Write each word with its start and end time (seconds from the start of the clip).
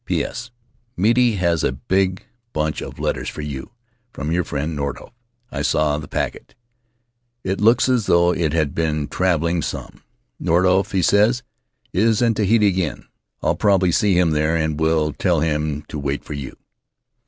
P. 0.03 0.23
S.— 0.23 0.49
Miti 0.97 1.33
has 1.35 1.63
a 1.63 1.71
big 1.71 2.25
bunch 2.53 2.81
of 2.81 2.97
letters 2.97 3.29
for 3.29 3.41
you, 3.43 3.69
from 4.11 4.31
your 4.31 4.43
friend 4.43 4.75
Nordhoff. 4.75 5.11
I 5.51 5.61
saw 5.61 5.99
the 5.99 6.07
packet. 6.07 6.55
It 7.43 7.61
looks 7.61 7.87
as 7.87 8.07
though 8.07 8.33
it 8.33 8.51
had 8.51 8.73
been 8.73 9.07
travel 9.07 9.45
ing 9.49 9.61
some. 9.61 10.01
Nordhoff, 10.41 10.91
he 10.93 11.03
says, 11.03 11.43
is 11.93 12.19
in 12.19 12.33
Tahiti 12.33 12.65
again. 12.65 13.05
I'll 13.43 13.55
probabbr 13.55 13.93
see 13.93 14.17
him 14.17 14.31
there 14.31 14.55
and 14.55 14.79
will 14.79 15.13
tell 15.13 15.41
him 15.41 15.83
to 15.89 15.99
wait 15.99 16.23
for 16.23 16.33
you. 16.33 16.57